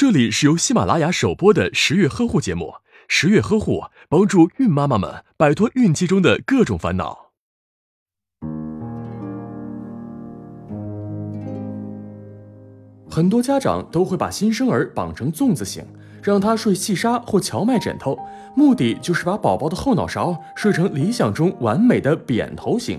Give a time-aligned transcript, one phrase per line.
[0.00, 2.76] 这里是由喜马拉雅首播的十月呵护节目。
[3.06, 7.32] 十月呵护帮助孕妈妈们摆脱孕期中的各种烦恼。
[13.10, 15.84] 很多家长都会把新生儿绑成粽子形，
[16.22, 18.18] 让他睡细纱或荞麦枕头，
[18.56, 22.98] 目的就是把宝宝的后脑勺睡成理想中完美的扁头型。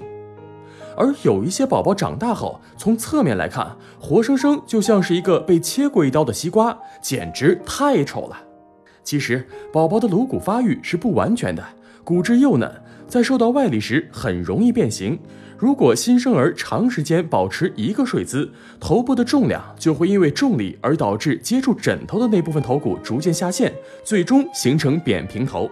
[0.96, 8.38] 而有一些宝宝长大后，从侧面来看，活生生就像是一个被切过一刀的西瓜，简直太丑了。
[9.04, 11.64] 其实，宝宝的颅骨发育是不完全的，
[12.04, 12.72] 骨质幼嫩，
[13.08, 15.20] 在受到外力时很容易变形。
[15.58, 23.72] 如果新生儿长时间保持一个睡姿，头部的重量就会因为重力而导致接触枕头的那部分头骨逐渐下陷，
[24.04, 25.70] 最终形成扁平头。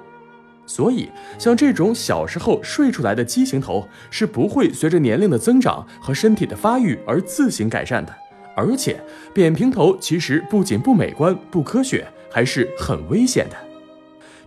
[0.69, 1.09] 所以，
[1.39, 8.15] 像这种小时候睡出来的畸形头是不会随着年龄的增长和身体的发育而自行改善的。
[8.55, 9.01] 而且，
[9.33, 13.55] 扁平头其实不仅不美观、不科学，还是很危险的。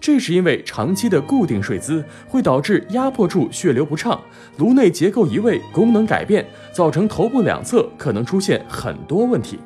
[0.01, 4.21] 这是因为长期的固定睡姿会导致压迫处血流不畅，
[4.59, 9.59] 颅内结构移位、功能改变，造成头部两侧可能出现很多问题。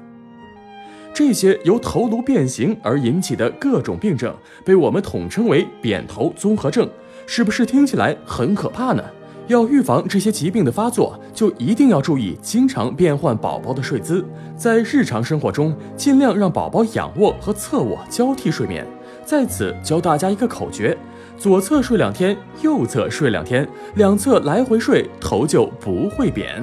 [1.17, 6.87] 这些由头颅变形而引起的各种病症，被我们统称为扁头综合症，
[7.27, 9.03] 是不是听起来很可怕呢？
[9.47, 14.23] 要预防这些疾病的发作，就一定要注意经常变换宝宝的睡姿，
[14.59, 18.87] 在日常生活中尽量让宝宝仰卧和侧卧交替睡眠。
[19.25, 20.95] 在此教大家一个口诀：
[21.39, 26.63] 左侧睡两天，右侧睡两天，两侧来回睡，头就不会扁。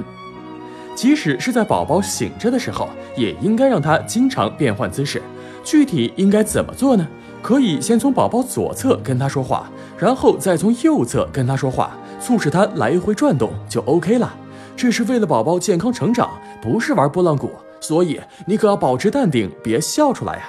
[0.94, 5.20] 即使是在宝宝醒着的时候，也应该让他经常变换姿势。
[5.62, 7.06] 具体应该怎么做呢？
[7.42, 14.34] 可以先从宝宝左侧跟他说话，然后再从右侧跟他说话，促使他来回转动就 OK 了。
[14.76, 16.30] 这是为了宝宝健康成长，
[16.62, 17.50] 不是玩拨浪鼓，
[17.80, 20.48] 所以你可要保持淡定，别笑出来呀。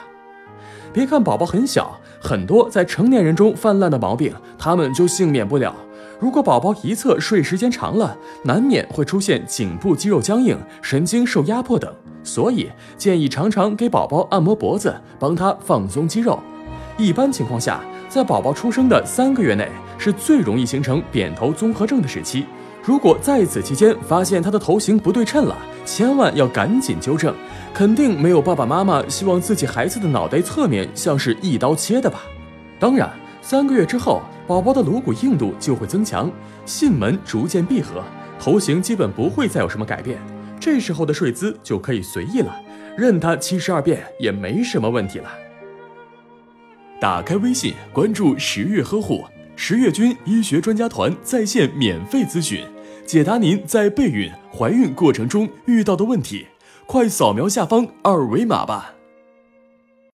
[0.94, 5.76] 别看宝宝很小，很多在成年人中泛滥的毛病，他们就幸免不了。
[6.20, 12.68] 如果宝宝一侧睡时间长了，难免会出现颈部肌肉僵硬、神经受压迫等，所以
[12.98, 16.40] 建议常常给宝宝按摩脖子，帮他放松肌肉。
[16.98, 17.80] 一般情况下，
[18.10, 22.44] 在宝宝出生的三个月内是最容易形成扁头综合症的时期。
[22.86, 27.34] 如果在此期间发现他的头型不对称了，千万要赶紧纠正。
[27.74, 32.22] 肯定没有爸爸妈妈希望自己孩子的脑袋侧面像是一刀切的吧？
[32.80, 34.22] 当然，三个月之后。
[34.48, 36.32] 宝宝的颅骨硬度就会增强，
[36.68, 38.04] 囟门逐渐闭合，
[38.40, 40.20] 头型基本不会再有什么改变。
[40.60, 42.56] 这时候的睡姿就可以随意了，
[42.96, 45.28] 任他七十二变也没什么问题了。
[47.02, 49.26] 打开微信，关注十月呵护，
[49.56, 52.64] 十月军医学专家团在线免费咨询，
[53.06, 56.48] 解答您在备孕、怀孕过程中遇到的问题。
[56.88, 58.96] 快扫描下方二维码吧。